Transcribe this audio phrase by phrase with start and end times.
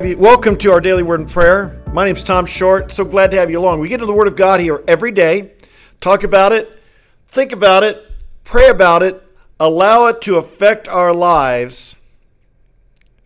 [0.00, 1.82] Welcome to our daily word and prayer.
[1.92, 2.92] My name is Tom Short.
[2.92, 3.80] So glad to have you along.
[3.80, 5.54] We get to the Word of God here every day,
[5.98, 6.80] talk about it,
[7.26, 8.08] think about it,
[8.44, 9.20] pray about it,
[9.58, 11.96] allow it to affect our lives.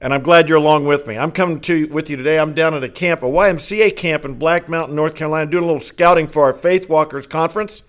[0.00, 1.18] And I'm glad you're along with me.
[1.18, 2.38] I'm coming to with you today.
[2.38, 5.66] I'm down at a camp, a YMCA camp in Black Mountain, North Carolina, doing a
[5.66, 7.82] little scouting for our Faith Walkers conference.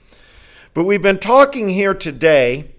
[0.74, 2.72] But we've been talking here today.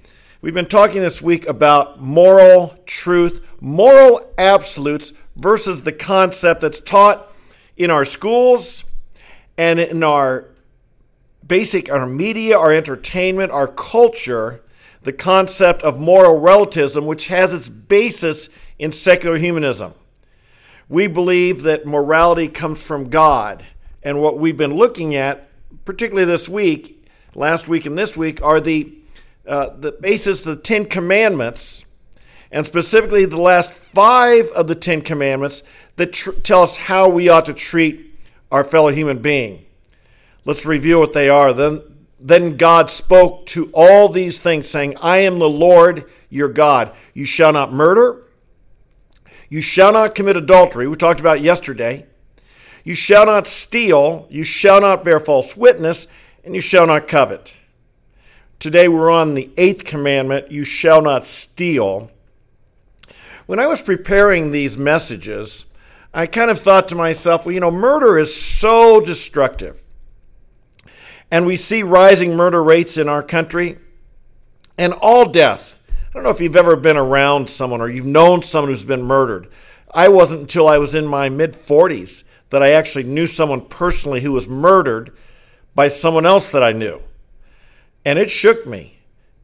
[0.42, 7.32] We've been talking this week about moral truth, moral absolutes versus the concept that's taught
[7.76, 8.84] in our schools
[9.56, 10.48] and in our
[11.46, 14.62] basic our media, our entertainment, our culture,
[15.02, 19.92] the concept of moral relativism, which has its basis in secular humanism.
[20.88, 23.64] We believe that morality comes from God.
[24.02, 25.48] And what we've been looking at,
[25.84, 28.92] particularly this week, last week and this week, are the,
[29.46, 31.84] uh, the basis of the Ten Commandments
[32.54, 35.64] and specifically the last five of the Ten Commandments
[35.96, 38.16] that tr- tell us how we ought to treat
[38.52, 39.66] our fellow human being.
[40.44, 41.52] Let's review what they are.
[41.52, 41.80] Then,
[42.20, 46.94] then God spoke to all these things, saying, I am the Lord your God.
[47.12, 48.22] You shall not murder.
[49.48, 50.86] You shall not commit adultery.
[50.86, 52.06] We talked about yesterday.
[52.84, 54.28] You shall not steal.
[54.30, 56.06] You shall not bear false witness.
[56.44, 57.56] And you shall not covet.
[58.60, 62.12] Today we're on the eighth commandment you shall not steal.
[63.46, 65.66] When I was preparing these messages,
[66.14, 69.84] I kind of thought to myself, well, you know, murder is so destructive.
[71.30, 73.78] And we see rising murder rates in our country
[74.78, 75.78] and all death.
[75.90, 79.02] I don't know if you've ever been around someone or you've known someone who's been
[79.02, 79.48] murdered.
[79.92, 84.20] I wasn't until I was in my mid 40s that I actually knew someone personally
[84.20, 85.10] who was murdered
[85.74, 87.02] by someone else that I knew.
[88.04, 88.98] And it shook me.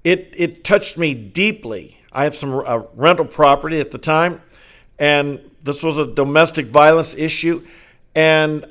[0.05, 2.00] It, it touched me deeply.
[2.13, 4.43] I have some uh, rental property at the time,
[4.99, 7.65] and this was a domestic violence issue.
[8.15, 8.67] And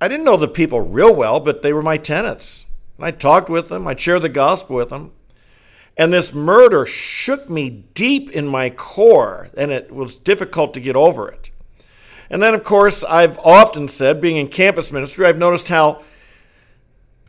[0.00, 2.66] I didn't know the people real well, but they were my tenants.
[2.98, 5.12] And I talked with them, I shared the gospel with them.
[5.96, 10.96] And this murder shook me deep in my core, and it was difficult to get
[10.96, 11.50] over it.
[12.28, 16.02] And then, of course, I've often said, being in campus ministry, I've noticed how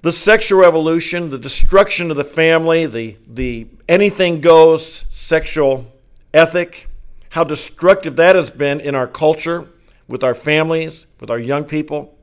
[0.06, 5.92] the sexual revolution, the destruction of the family, the, the anything goes sexual
[6.32, 6.88] ethic,
[7.30, 9.68] how destructive that has been in our culture,
[10.08, 12.16] with our families, with our young people.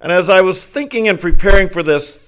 [0.00, 2.18] And as I was thinking and preparing for this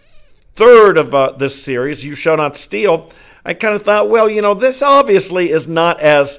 [0.54, 3.10] third of uh, this series, You Shall Not Steal,
[3.44, 6.38] I kind of thought, well, you know, this obviously is not as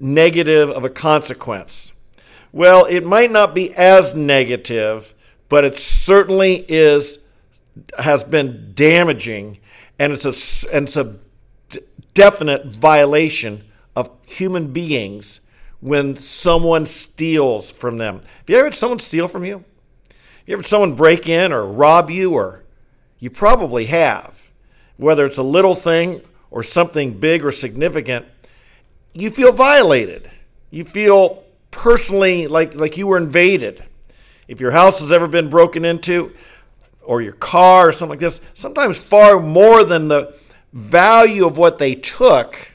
[0.00, 1.92] negative of a consequence.
[2.50, 5.14] Well, it might not be as negative,
[5.48, 7.20] but it certainly is
[7.98, 9.58] has been damaging,
[9.98, 11.16] and it's a, and it's a
[11.70, 11.80] d-
[12.14, 13.64] definite violation
[13.96, 15.40] of human beings
[15.80, 18.16] when someone steals from them.
[18.16, 19.64] Have you ever had someone steal from you?
[20.46, 22.64] You ever had someone break in or rob you, or
[23.18, 24.50] you probably have,
[24.96, 28.26] whether it's a little thing or something big or significant,
[29.12, 30.30] you feel violated.
[30.70, 33.84] You feel personally like, like you were invaded.
[34.46, 36.34] If your house has ever been broken into,
[37.04, 40.34] or your car or something like this, sometimes far more than the
[40.72, 42.72] value of what they took.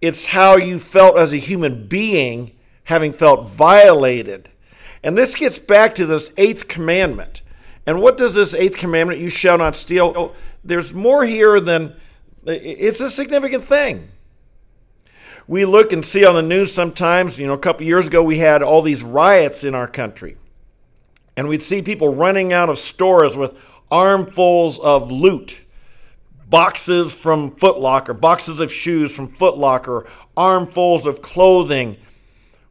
[0.00, 2.52] It's how you felt as a human being
[2.84, 4.48] having felt violated.
[5.02, 7.42] And this gets back to this eighth commandment.
[7.86, 10.12] And what does this eighth commandment, you shall not steal?
[10.16, 10.34] Oh,
[10.64, 11.94] there's more here than
[12.46, 14.08] it's a significant thing.
[15.46, 18.38] We look and see on the news sometimes, you know, a couple years ago we
[18.38, 20.36] had all these riots in our country
[21.38, 23.56] and we'd see people running out of stores with
[23.92, 25.64] armfuls of loot
[26.50, 31.96] boxes from Footlocker, boxes of shoes from Footlocker, armfuls of clothing.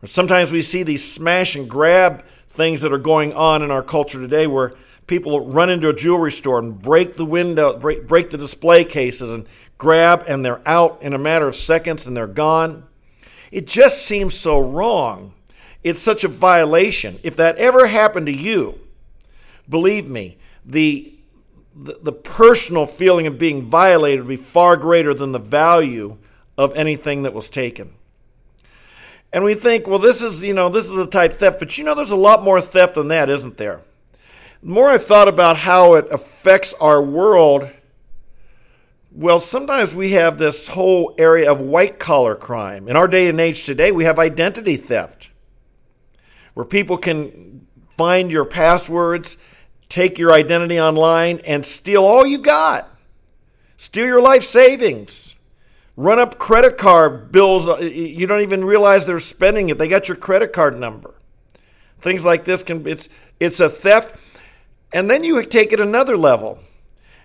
[0.03, 4.19] Sometimes we see these smash and grab things that are going on in our culture
[4.19, 4.73] today where
[5.05, 9.31] people run into a jewelry store and break the window, break, break the display cases
[9.31, 12.85] and grab, and they're out in a matter of seconds and they're gone.
[13.49, 15.31] It just seems so wrong
[15.83, 17.19] it's such a violation.
[17.23, 18.79] If that ever happened to you,
[19.69, 21.13] believe me, the,
[21.75, 26.17] the, the personal feeling of being violated would be far greater than the value
[26.57, 27.93] of anything that was taken.
[29.31, 31.83] And we think, well, this is, you know, this is a type theft, but you
[31.83, 33.81] know, there's a lot more theft than that, isn't there?
[34.63, 37.69] The more I've thought about how it affects our world,
[39.11, 42.87] well, sometimes we have this whole area of white collar crime.
[42.87, 45.29] In our day and age today, we have identity theft
[46.57, 47.67] where people can
[47.97, 49.37] find your passwords,
[49.89, 52.89] take your identity online, and steal all you got.
[53.75, 55.35] Steal your life savings.
[55.95, 57.69] Run up credit card bills.
[57.69, 59.77] uh, You don't even realize they're spending it.
[59.77, 61.13] They got your credit card number.
[61.99, 63.07] Things like this can it's
[63.39, 64.19] it's a theft.
[64.91, 66.57] And then you take it another level.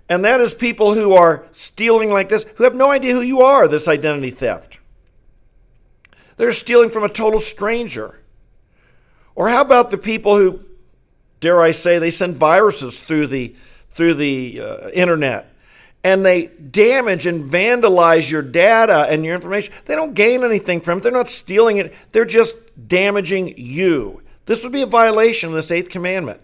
[0.07, 3.41] And that is people who are stealing like this, who have no idea who you
[3.41, 4.77] are, this identity theft.
[6.37, 8.19] They're stealing from a total stranger.
[9.35, 10.61] Or how about the people who,
[11.39, 13.55] dare I say, they send viruses through the
[13.89, 15.53] through the uh, internet
[16.03, 19.73] and they damage and vandalize your data and your information.
[19.85, 21.01] They don't gain anything from it.
[21.01, 21.93] They're not stealing it.
[22.11, 22.57] They're just
[22.87, 24.21] damaging you.
[24.45, 26.41] This would be a violation of this eighth commandment.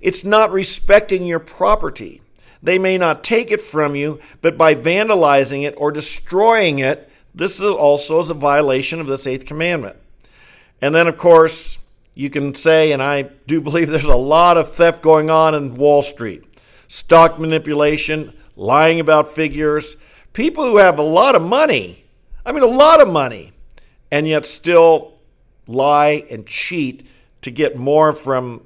[0.00, 2.20] It's not respecting your property.
[2.62, 7.60] They may not take it from you, but by vandalizing it or destroying it, this
[7.60, 9.96] is also is a violation of this eighth commandment.
[10.82, 11.78] And then, of course,
[12.18, 15.74] you can say, and I do believe there's a lot of theft going on in
[15.74, 16.42] Wall Street
[16.88, 19.96] stock manipulation, lying about figures,
[20.32, 22.04] people who have a lot of money,
[22.44, 23.52] I mean, a lot of money,
[24.10, 25.18] and yet still
[25.66, 27.06] lie and cheat
[27.42, 28.64] to get more from,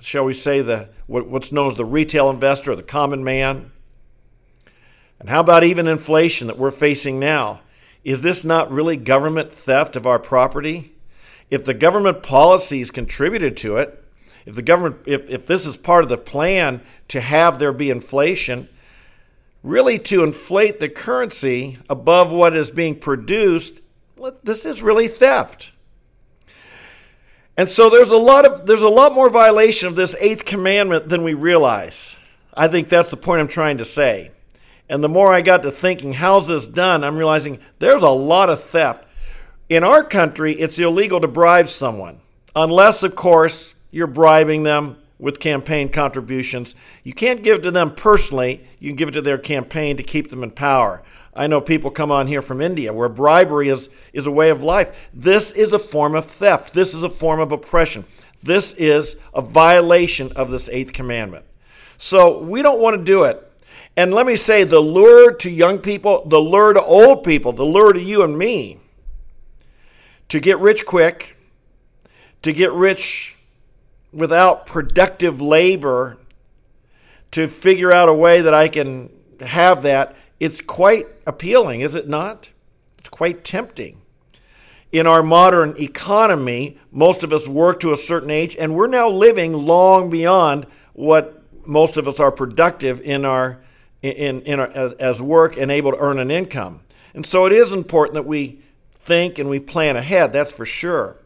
[0.00, 3.72] shall we say, the what's known as the retail investor or the common man.
[5.18, 7.60] And how about even inflation that we're facing now?
[8.04, 10.94] Is this not really government theft of our property?
[11.50, 14.04] If the government policies contributed to it,
[14.46, 17.90] if the government if, if this is part of the plan to have there be
[17.90, 18.68] inflation,
[19.62, 23.80] really to inflate the currency above what is being produced,
[24.42, 25.72] this is really theft.
[27.56, 31.08] And so there's a lot of there's a lot more violation of this eighth commandment
[31.08, 32.16] than we realize.
[32.54, 34.30] I think that's the point I'm trying to say.
[34.88, 37.04] And the more I got to thinking, how's this done?
[37.04, 39.04] I'm realizing there's a lot of theft.
[39.68, 42.20] In our country, it's illegal to bribe someone,
[42.56, 46.74] unless, of course, you're bribing them with campaign contributions.
[47.04, 50.30] You can't give to them personally, you can give it to their campaign to keep
[50.30, 51.02] them in power.
[51.34, 54.62] I know people come on here from India where bribery is, is a way of
[54.62, 55.10] life.
[55.12, 56.72] This is a form of theft.
[56.72, 58.06] This is a form of oppression.
[58.42, 61.44] This is a violation of this eighth commandment.
[61.98, 63.44] So we don't want to do it.
[63.98, 67.64] And let me say the lure to young people, the lure to old people, the
[67.64, 68.78] lure to you and me
[70.28, 71.36] to get rich quick,
[72.42, 73.36] to get rich
[74.12, 76.18] without productive labor,
[77.30, 79.10] to figure out a way that I can
[79.40, 82.50] have that, it's quite appealing, is it not?
[82.98, 84.00] It's quite tempting.
[84.90, 89.08] In our modern economy, most of us work to a certain age, and we're now
[89.08, 93.60] living long beyond what most of us are productive in our
[94.00, 96.80] in, in our, as, as work and able to earn an income.
[97.14, 98.60] And so it is important that we
[99.08, 101.16] think and we plan ahead, that's for sure.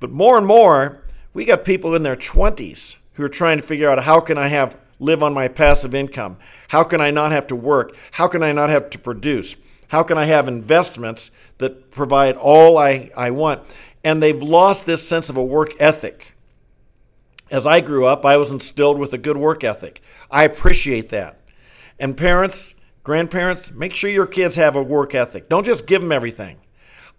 [0.00, 3.88] But more and more, we got people in their 20s who are trying to figure
[3.88, 6.36] out how can I have live on my passive income?
[6.68, 7.96] How can I not have to work?
[8.12, 9.56] How can I not have to produce?
[9.88, 13.62] How can I have investments that provide all I, I want?
[14.04, 16.34] And they've lost this sense of a work ethic.
[17.50, 20.00] As I grew up, I was instilled with a good work ethic.
[20.30, 21.40] I appreciate that.
[21.98, 25.48] And parents, grandparents, make sure your kids have a work ethic.
[25.48, 26.58] Don't just give them everything.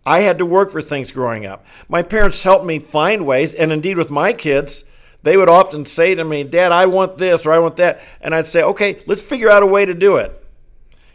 [0.05, 1.63] I had to work for things growing up.
[1.87, 4.83] My parents helped me find ways, and indeed with my kids,
[5.23, 8.01] they would often say to me, Dad, I want this or I want that.
[8.21, 10.37] And I'd say, okay, let's figure out a way to do it.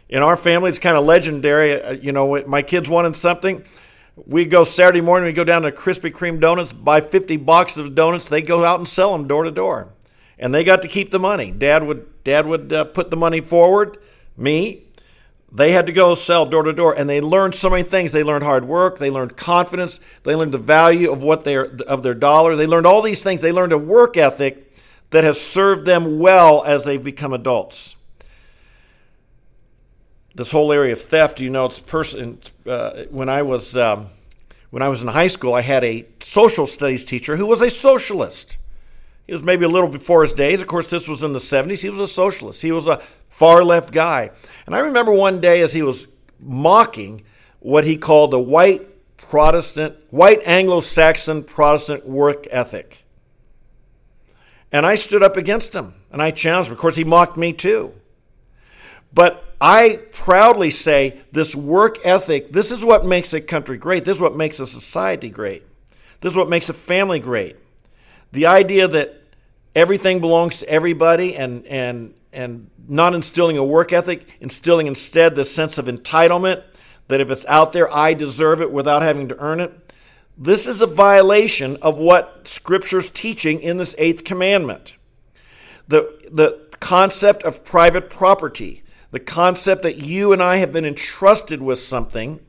[0.09, 1.81] In our family, it's kind of legendary.
[1.81, 3.65] Uh, you know, my kids wanted something.
[4.25, 7.93] We go Saturday morning, we go down to Krispy Kreme Donuts, buy 50 boxes of
[7.93, 8.29] donuts.
[8.29, 9.89] They go out and sell them door to door.
[10.39, 11.51] And they got to keep the money.
[11.51, 13.97] Dad would, Dad would uh, put the money forward.
[14.35, 14.86] Me,
[15.57, 18.11] they had to go sell door to door, and they learned so many things.
[18.11, 18.99] They learned hard work.
[18.99, 19.99] They learned confidence.
[20.23, 22.55] They learned the value of what they of their dollar.
[22.55, 23.41] They learned all these things.
[23.41, 24.71] They learned a work ethic
[25.09, 27.95] that has served them well as they've become adults.
[30.35, 32.37] This whole area of theft, you know, it's person.
[32.63, 34.09] Uh, when I was um,
[34.69, 37.71] when I was in high school, I had a social studies teacher who was a
[37.71, 38.57] socialist.
[39.25, 40.61] He was maybe a little before his days.
[40.61, 41.81] Of course, this was in the 70s.
[41.81, 42.61] He was a socialist.
[42.61, 43.01] He was a
[43.37, 44.31] far left guy.
[44.65, 46.07] And I remember one day as he was
[46.39, 47.21] mocking
[47.59, 53.05] what he called the white Protestant, white Anglo Saxon Protestant work ethic.
[54.71, 56.73] And I stood up against him and I challenged him.
[56.73, 57.93] Of course, he mocked me too.
[59.13, 64.03] But I proudly say this work ethic, this is what makes a country great.
[64.03, 65.61] This is what makes a society great.
[66.21, 67.55] This is what makes a family great.
[68.31, 69.21] The idea that
[69.75, 75.53] everything belongs to everybody and, and, and not instilling a work ethic, instilling instead this
[75.53, 76.63] sense of entitlement
[77.07, 79.93] that if it's out there, I deserve it without having to earn it.
[80.37, 84.95] This is a violation of what Scripture's teaching in this eighth commandment.
[85.87, 91.61] The, the concept of private property, The concept that you and I have been entrusted
[91.61, 92.39] with something.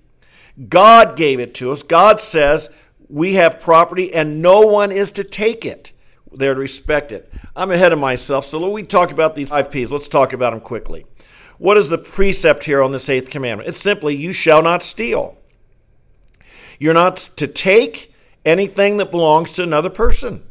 [0.68, 1.82] God gave it to us.
[1.82, 2.68] God says
[3.08, 5.92] we have property and no one is to take it.
[6.32, 7.32] They're to respect it.
[7.56, 9.92] I'm ahead of myself, so let we talk about these five P's.
[9.92, 11.06] Let's talk about them quickly.
[11.58, 13.68] What is the precept here on this eighth commandment?
[13.68, 15.36] It's simply, you shall not steal.
[16.78, 18.12] You're not to take
[18.44, 20.44] anything that belongs to another person.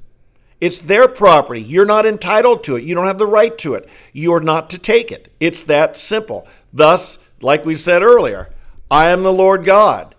[0.59, 1.61] It's their property.
[1.61, 2.83] You're not entitled to it.
[2.83, 3.87] You don't have the right to it.
[4.11, 5.31] You're not to take it.
[5.39, 6.47] It's that simple.
[6.73, 8.53] Thus, like we said earlier,
[8.89, 10.15] I am the Lord God.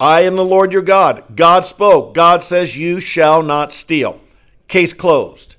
[0.00, 1.36] I am the Lord your God.
[1.36, 2.14] God spoke.
[2.14, 4.20] God says, You shall not steal.
[4.70, 5.56] Case closed.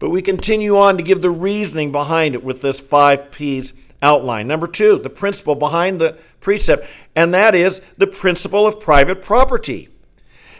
[0.00, 3.72] But we continue on to give the reasoning behind it with this five P's
[4.02, 4.48] outline.
[4.48, 6.84] Number two, the principle behind the precept,
[7.14, 9.90] and that is the principle of private property.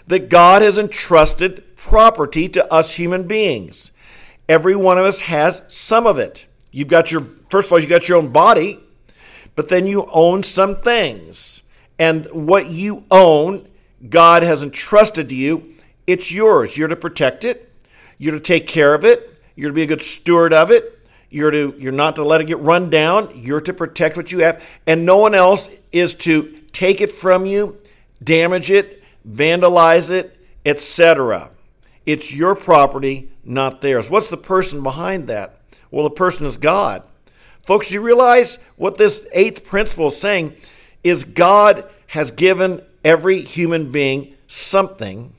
[0.07, 3.91] That God has entrusted property to us human beings.
[4.49, 6.47] Every one of us has some of it.
[6.71, 8.79] You've got your, first of all, you've got your own body,
[9.57, 11.63] but then you own some things.
[11.99, 13.67] And what you own,
[14.09, 15.75] God has entrusted to you.
[16.07, 16.77] It's yours.
[16.77, 17.68] You're to protect it.
[18.19, 19.41] You're to take care of it.
[19.55, 20.95] You're to be a good steward of it.
[21.31, 23.31] You're to you're not to let it get run down.
[23.35, 27.45] You're to protect what you have, and no one else is to take it from
[27.45, 27.77] you,
[28.23, 31.51] damage it, vandalize it, etc.
[32.07, 34.09] It's your property, not theirs.
[34.09, 35.61] What's the person behind that?
[35.91, 37.03] Well, the person is God.
[37.63, 40.55] Folks, you realize what this eighth principle is saying
[41.05, 45.35] is God has given every human being something,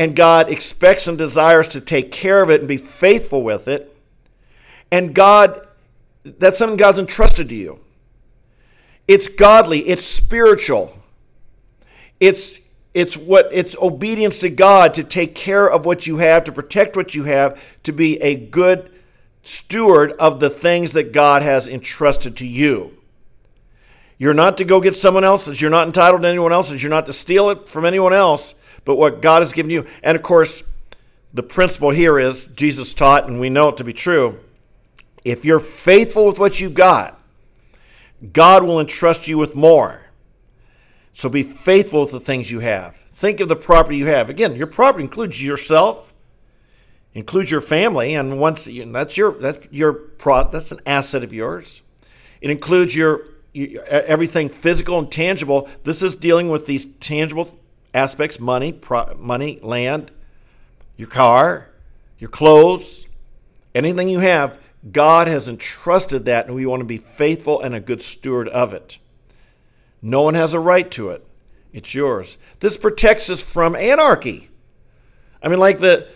[0.00, 3.94] and God expects and desires to take care of it and be faithful with it.
[4.90, 5.68] And God,
[6.24, 7.80] that's something God's entrusted to you.
[9.06, 10.96] It's godly, it's spiritual,
[12.18, 12.60] it's
[12.94, 16.96] it's what it's obedience to God to take care of what you have, to protect
[16.96, 18.90] what you have, to be a good
[19.42, 22.96] steward of the things that God has entrusted to you.
[24.16, 25.60] You're not to go get someone else's.
[25.60, 26.82] You're not entitled to anyone else's.
[26.82, 29.86] You're not to steal it from anyone else, but what God has given you.
[30.02, 30.62] And of course,
[31.32, 34.40] the principle here is Jesus taught, and we know it to be true.
[35.24, 37.20] If you're faithful with what you've got,
[38.32, 40.06] God will entrust you with more.
[41.12, 42.96] So be faithful with the things you have.
[42.96, 44.30] Think of the property you have.
[44.30, 46.14] Again, your property includes yourself,
[47.14, 51.82] includes your family, and once that's your that's your pro, that's an asset of yours.
[52.40, 55.68] It includes your, your everything physical and tangible.
[55.84, 57.58] This is dealing with these tangible
[57.94, 60.10] aspects: money, pro, money, land,
[60.96, 61.70] your car,
[62.18, 63.06] your clothes,
[63.74, 64.58] anything you have.
[64.92, 68.72] God has entrusted that, and we want to be faithful and a good steward of
[68.72, 68.98] it.
[70.00, 71.26] No one has a right to it.
[71.72, 72.38] It's yours.
[72.60, 74.48] This protects us from anarchy.
[75.42, 76.08] I mean, like the,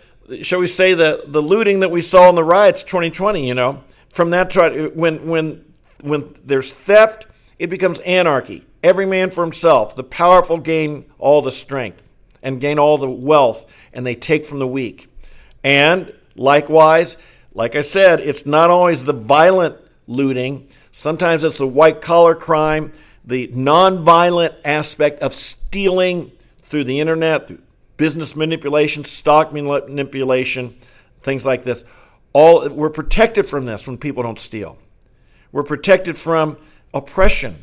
[0.42, 3.84] shall we say, the, the looting that we saw in the riots 2020, you know,
[4.12, 4.54] from that,
[4.94, 5.64] when, when,
[6.02, 7.26] when there's theft,
[7.58, 8.64] it becomes anarchy.
[8.84, 9.96] Every man for himself.
[9.96, 12.08] The powerful gain all the strength
[12.40, 15.08] and gain all the wealth, and they take from the weak.
[15.64, 17.16] And likewise,
[17.52, 20.68] like I said, it's not always the violent looting.
[20.92, 22.92] Sometimes it's the white collar crime
[23.24, 27.62] the nonviolent aspect of stealing through the internet, through
[27.96, 30.76] business manipulation, stock manipulation,
[31.22, 31.84] things like this.
[32.32, 34.78] All we're protected from this when people don't steal.
[35.52, 36.58] We're protected from
[36.92, 37.62] oppression.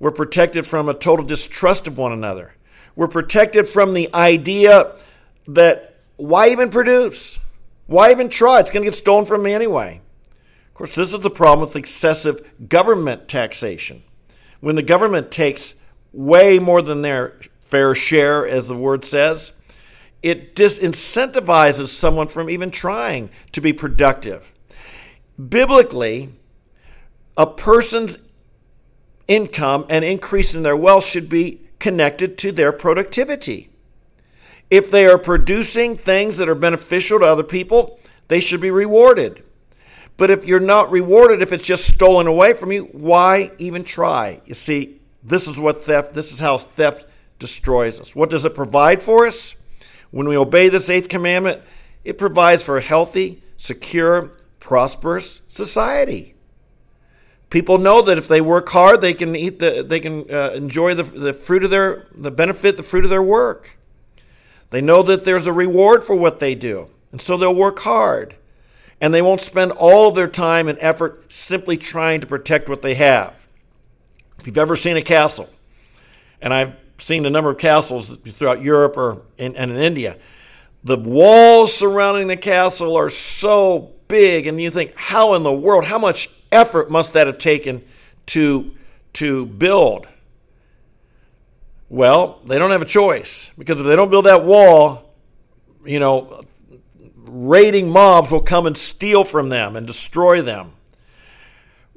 [0.00, 2.54] We're protected from a total distrust of one another.
[2.94, 4.96] We're protected from the idea
[5.46, 7.38] that why even produce?
[7.86, 8.60] Why even try?
[8.60, 10.00] It's going to get stolen from me anyway.
[10.66, 14.02] Of course, this is the problem with excessive government taxation
[14.60, 15.74] when the government takes
[16.12, 19.52] way more than their fair share, as the word says,
[20.22, 24.54] it disincentivizes someone from even trying to be productive.
[25.48, 26.30] Biblically,
[27.36, 28.18] a person's
[29.28, 33.70] income and increase in their wealth should be connected to their productivity.
[34.70, 39.44] If they are producing things that are beneficial to other people, they should be rewarded.
[40.16, 44.40] But if you're not rewarded, if it's just stolen away from you, why even try?
[44.44, 47.06] You see, this is what theft, this is how theft
[47.38, 48.16] destroys us.
[48.16, 49.54] What does it provide for us?
[50.10, 51.62] When we obey this eighth commandment,
[52.04, 56.34] it provides for a healthy, secure, prosperous society.
[57.50, 60.94] People know that if they work hard, they can eat the, they can uh, enjoy
[60.94, 63.78] the, the fruit of their, the benefit, the fruit of their work.
[64.70, 68.36] They know that there's a reward for what they do, and so they'll work hard
[69.00, 72.94] and they won't spend all their time and effort simply trying to protect what they
[72.94, 73.46] have.
[74.38, 75.48] If you've ever seen a castle,
[76.40, 80.16] and I've seen a number of castles throughout Europe or in, and in India,
[80.84, 85.84] the walls surrounding the castle are so big, and you think, how in the world,
[85.84, 87.84] how much effort must that have taken
[88.26, 88.74] to,
[89.14, 90.06] to build?
[91.88, 95.14] Well, they don't have a choice because if they don't build that wall,
[95.84, 96.40] you know,
[97.16, 100.72] raiding mobs will come and steal from them and destroy them.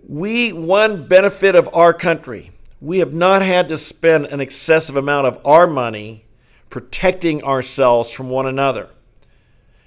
[0.08, 5.28] We, one benefit of our country, we have not had to spend an excessive amount
[5.28, 6.26] of our money
[6.70, 8.90] protecting ourselves from one another.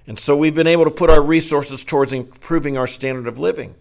[0.07, 3.75] And so we've been able to put our resources towards improving our standard of living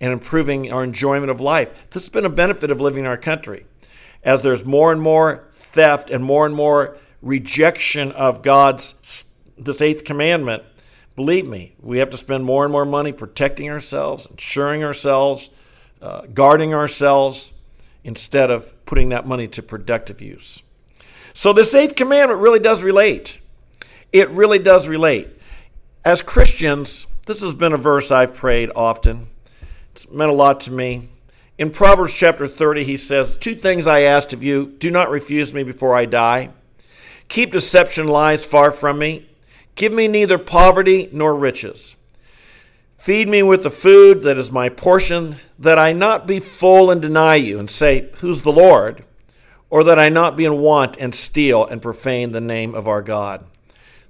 [0.00, 1.90] and improving our enjoyment of life.
[1.90, 3.66] This has been a benefit of living in our country.
[4.22, 9.24] As there's more and more theft and more and more rejection of God's
[9.58, 10.62] this eighth commandment,
[11.14, 15.50] believe me, we have to spend more and more money protecting ourselves, insuring ourselves,
[16.02, 17.52] uh, guarding ourselves,
[18.04, 20.62] instead of putting that money to productive use.
[21.32, 23.40] So, this eighth commandment really does relate.
[24.12, 25.28] It really does relate.
[26.04, 29.26] As Christians, this has been a verse I've prayed often.
[29.96, 31.08] It's meant a lot to me.
[31.56, 35.54] In Proverbs chapter 30, he says, Two things I ask of you do not refuse
[35.54, 36.50] me before I die.
[37.28, 39.26] Keep deception lies far from me.
[39.74, 41.96] Give me neither poverty nor riches.
[42.92, 47.00] Feed me with the food that is my portion, that I not be full and
[47.00, 49.02] deny you and say, Who's the Lord?
[49.70, 53.00] Or that I not be in want and steal and profane the name of our
[53.00, 53.46] God.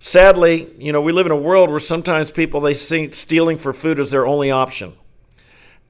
[0.00, 3.72] Sadly, you know, we live in a world where sometimes people they see stealing for
[3.72, 4.94] food as their only option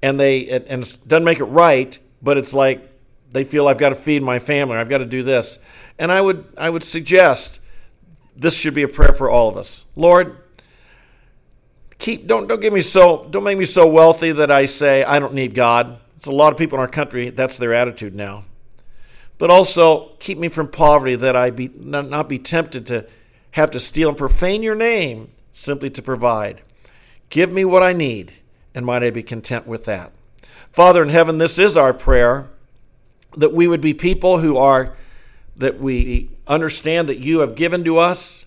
[0.03, 2.89] and they and it doesn't make it right, but it's like
[3.31, 5.59] they feel I've got to feed my family, I've got to do this.
[5.99, 7.61] And I would I would suggest
[8.37, 9.87] this should be a prayer for all of us.
[9.97, 10.39] Lord,
[11.99, 15.19] keep don't don't give me so don't make me so wealthy that I say I
[15.19, 15.99] don't need God.
[16.17, 18.45] It's a lot of people in our country that's their attitude now.
[19.39, 23.07] But also keep me from poverty that I be not, not be tempted to
[23.53, 26.63] have to steal and profane your name simply to provide.
[27.29, 28.35] Give me what I need
[28.77, 30.13] and might I be content with that.
[30.71, 32.51] Father in heaven, this is our prayer
[33.35, 34.95] that we would be people who are,
[35.57, 38.45] that we understand that you have given to us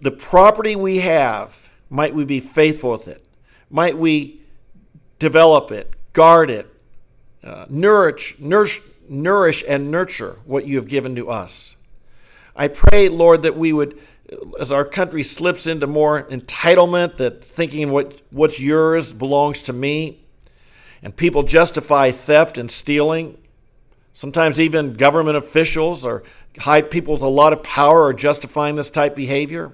[0.00, 1.70] the property we have.
[1.90, 3.24] Might we be faithful with it?
[3.68, 4.40] Might we
[5.18, 6.72] develop it, guard it,
[7.42, 11.74] uh, nourish, nourish, nourish, and nurture what you have given to us?
[12.54, 13.98] I pray, Lord, that we would
[14.60, 20.20] as our country slips into more entitlement, that thinking what, what's yours belongs to me,
[21.02, 23.38] and people justify theft and stealing.
[24.12, 26.24] Sometimes even government officials or
[26.58, 29.72] high people with a lot of power are justifying this type behavior.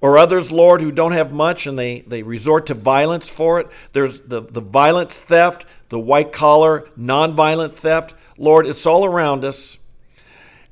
[0.00, 3.68] Or others, Lord, who don't have much and they, they resort to violence for it.
[3.92, 8.14] There's the, the violent theft, the white collar, nonviolent theft.
[8.36, 9.78] Lord, it's all around us.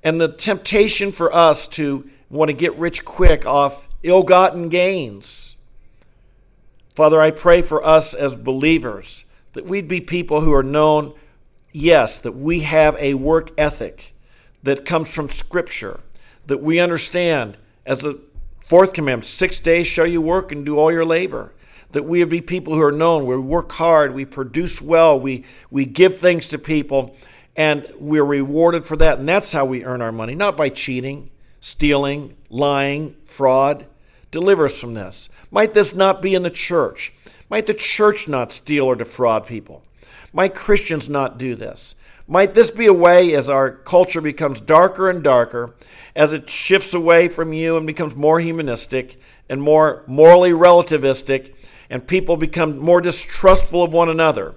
[0.03, 5.55] And the temptation for us to want to get rich quick off ill gotten gains.
[6.95, 11.15] Father, I pray for us as believers that we'd be people who are known,
[11.73, 14.15] yes, that we have a work ethic
[14.63, 16.01] that comes from Scripture,
[16.47, 18.21] that we understand as the
[18.67, 21.53] fourth commandment six days shall you work and do all your labor.
[21.93, 25.45] That we would be people who are known, we work hard, we produce well, we,
[25.71, 27.15] we give things to people,
[27.55, 29.21] and we're rewarded for that.
[29.21, 31.31] And that's how we earn our money, not by cheating,
[31.65, 33.87] stealing, lying, fraud.
[34.31, 35.31] Deliver us from this.
[35.51, 37.15] Might this not be in the church?
[37.49, 39.83] Might the church not steal or defraud people?
[40.31, 41.95] Might Christians not do this?
[42.29, 45.75] Might this be a way as our culture becomes darker and darker,
[46.15, 51.55] as it shifts away from you and becomes more humanistic and more morally relativistic,
[51.89, 54.55] and people become more distrustful of one another?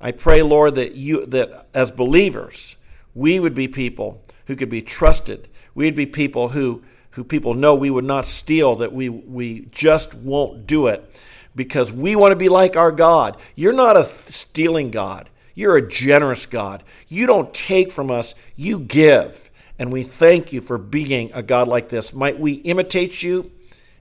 [0.00, 2.76] I pray, Lord, that you that as believers,
[3.14, 5.46] we would be people who could be trusted
[5.78, 10.12] We'd be people who, who people know we would not steal, that we, we just
[10.12, 11.16] won't do it
[11.54, 13.36] because we want to be like our God.
[13.54, 16.82] You're not a stealing God, you're a generous God.
[17.06, 19.52] You don't take from us, you give.
[19.78, 22.12] And we thank you for being a God like this.
[22.12, 23.52] Might we imitate you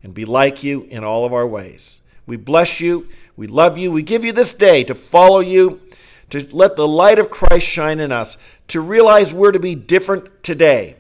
[0.02, 2.02] and be like you in all of our ways.
[2.26, 3.08] We bless you.
[3.36, 3.92] We love you.
[3.92, 5.82] We give you this day to follow you,
[6.32, 8.36] to let the light of Christ shine in us,
[8.70, 10.97] to realize we're to be different today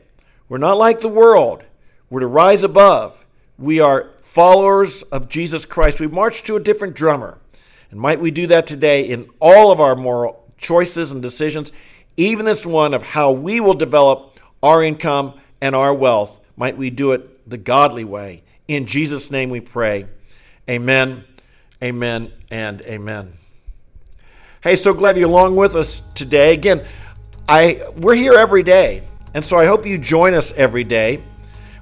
[0.50, 1.64] we're not like the world.
[2.10, 3.26] We're to rise above.
[3.58, 6.00] We are followers of Jesus Christ.
[6.00, 7.40] We march to a different drummer.
[7.92, 11.72] And might we do that today in all of our moral choices and decisions,
[12.18, 16.40] even this one of how we will develop our income and our wealth.
[16.56, 18.44] Might we do it the godly way.
[18.68, 20.06] In Jesus' name we pray.
[20.70, 21.24] Amen,
[21.82, 23.34] amen, and amen.
[24.62, 26.54] Hey, so glad you're along with us today.
[26.54, 26.86] Again,
[27.48, 29.04] I we're here every day.
[29.38, 31.21] And so I hope you join us every day.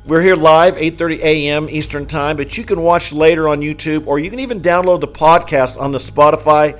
[0.06, 1.70] We're here live 8:30 a.m.
[1.70, 5.08] Eastern Time, but you can watch later on YouTube or you can even download the
[5.08, 6.78] podcast on the Spotify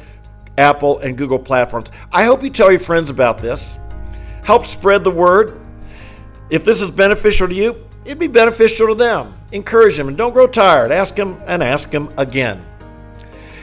[0.58, 1.92] Apple, and Google platforms.
[2.12, 3.80] I hope you tell your friends about this.
[4.44, 5.62] Help spread the word.
[6.50, 9.34] If this is beneficial to you, it'd be beneficial to them.
[9.54, 10.92] Encourage them and don't grow tired.
[10.92, 12.62] Ask them and ask them again.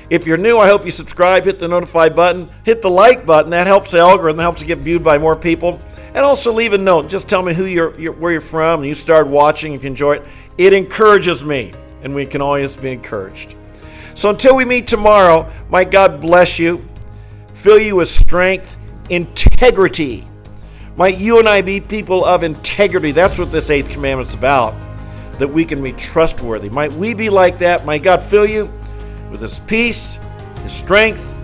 [0.09, 3.51] If you're new, I hope you subscribe, hit the notify button, hit the like button.
[3.51, 5.79] That helps the algorithm, helps it get viewed by more people.
[6.15, 7.09] And also leave a note.
[7.09, 9.73] Just tell me who you're, you're where you're from, and you started watching.
[9.73, 10.25] If you enjoy it,
[10.59, 11.73] it encourages me,
[12.03, 13.55] and we can always be encouraged.
[14.15, 16.87] So until we meet tomorrow, might God bless you,
[17.55, 18.77] fill you with strength,
[19.09, 20.29] integrity.
[20.97, 23.13] Might you and I be people of integrity.
[23.13, 24.75] That's what this eighth commandment's about.
[25.39, 26.69] That we can be trustworthy.
[26.69, 27.87] Might we be like that?
[27.87, 28.71] Might God fill you
[29.31, 30.21] with His peace,
[30.61, 31.35] His strength,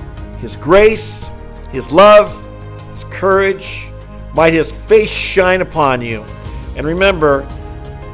[0.40, 1.30] His grace,
[1.70, 2.46] His love,
[2.92, 3.88] His courage.
[4.34, 6.22] Might His face shine upon you.
[6.76, 7.46] And remember,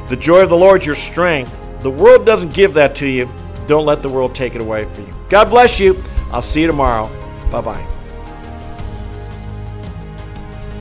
[0.09, 1.55] the joy of the Lord is your strength.
[1.81, 3.29] The world doesn't give that to you.
[3.67, 5.15] Don't let the world take it away from you.
[5.29, 6.01] God bless you.
[6.31, 7.07] I'll see you tomorrow.
[7.51, 7.94] Bye bye.